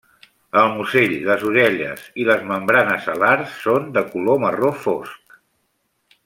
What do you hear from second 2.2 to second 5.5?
i les membranes alars són de color marró fosc.